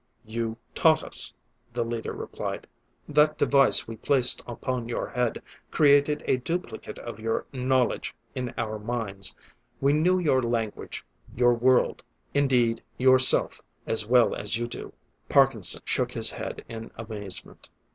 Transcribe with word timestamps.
"You 0.25 0.57
taught 0.73 1.03
us," 1.03 1.31
the 1.73 1.85
leader 1.85 2.11
replied. 2.11 2.65
"That 3.07 3.37
device 3.37 3.87
we 3.87 3.97
placed 3.97 4.41
upon 4.47 4.89
your 4.89 5.09
head 5.09 5.43
created 5.69 6.23
a 6.25 6.37
duplicate 6.37 6.97
of 6.97 7.19
your 7.19 7.45
knowledge 7.53 8.15
in 8.33 8.51
our 8.57 8.79
minds. 8.79 9.35
We 9.79 9.93
knew 9.93 10.17
your 10.17 10.41
language, 10.41 11.05
your 11.37 11.53
world, 11.53 12.01
indeed, 12.33 12.81
yourself, 12.97 13.61
as 13.85 14.07
well 14.07 14.33
as 14.33 14.57
you 14.57 14.65
do." 14.65 14.91
Parkinson 15.29 15.83
shook 15.85 16.13
his 16.13 16.31
head 16.31 16.65
in 16.67 16.89
amazement. 16.97 17.69